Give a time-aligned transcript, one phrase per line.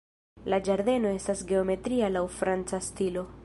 [0.53, 3.29] La ĝardeno estas geometria laŭ franca stilo.